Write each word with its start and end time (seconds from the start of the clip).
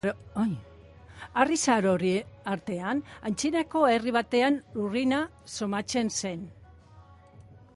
Harri 1.41 1.57
zahar 1.65 1.87
horien 1.89 2.31
artean 2.53 3.03
aintzinako 3.31 3.83
herri 3.91 4.15
baten 4.15 4.57
lurrina 4.79 5.21
somatzen 5.57 6.11
zen. 6.23 6.49